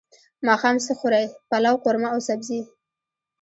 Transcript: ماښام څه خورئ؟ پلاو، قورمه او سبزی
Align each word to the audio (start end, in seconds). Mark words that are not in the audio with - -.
ماښام 0.47 0.75
څه 0.85 0.91
خورئ؟ 0.99 1.25
پلاو، 1.49 1.81
قورمه 1.83 2.09
او 2.13 2.19
سبزی 2.27 2.59